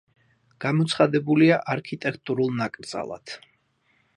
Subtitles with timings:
[0.63, 3.37] გამოცხადებულია არქიტექტურულ ნაკრძალად.